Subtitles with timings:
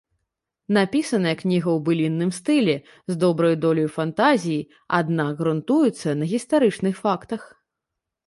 [0.75, 2.75] Напісаная кніга ў былінным стылі,
[3.11, 4.67] з добраю доляю фантазіі,
[5.01, 7.41] аднак грунтуецца на гістарычных фактах.